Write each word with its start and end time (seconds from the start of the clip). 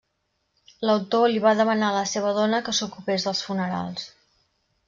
L'autor 0.89 1.25
li 1.33 1.43
va 1.43 1.53
demanar 1.59 1.91
a 1.93 1.97
la 1.97 2.07
seva 2.13 2.33
dona 2.39 2.63
que 2.69 2.75
s'ocupés 2.81 3.29
dels 3.29 3.47
funerals. 3.51 4.09